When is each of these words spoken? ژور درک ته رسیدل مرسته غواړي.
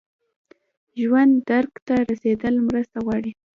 ژور 1.01 1.29
درک 1.49 1.71
ته 1.87 1.95
رسیدل 2.09 2.55
مرسته 2.67 2.97
غواړي. 3.05 3.31